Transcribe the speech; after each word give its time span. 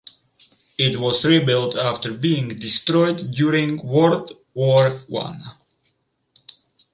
It 0.79 0.99
was 0.99 1.23
rebuilt 1.23 1.75
after 1.75 2.11
being 2.11 2.57
destroyed 2.57 3.31
during 3.33 3.85
World 3.85 4.35
War 4.55 4.89
One. 5.07 5.39